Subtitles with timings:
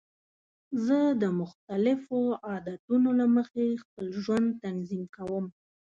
[0.85, 5.45] زه د مختلفو عادتونو له مخې خپل ژوند تنظیم کوم.